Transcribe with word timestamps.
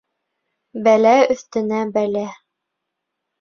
Бәлә 0.87 1.11
өҫтөнә 1.35 1.83
бәлә. 1.99 2.25